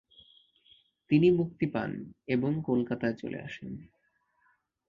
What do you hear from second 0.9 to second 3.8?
তিনি মুক্তি পান এবং কলকাতায় চলে আসেন।